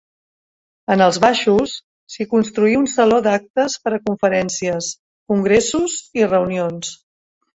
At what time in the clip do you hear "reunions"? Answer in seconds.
6.33-6.93